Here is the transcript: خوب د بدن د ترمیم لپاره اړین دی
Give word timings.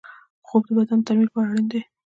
خوب 0.47 0.61
د 0.67 0.69
بدن 0.77 0.99
د 1.01 1.05
ترمیم 1.05 1.25
لپاره 1.27 1.47
اړین 1.51 1.67
دی 1.71 1.81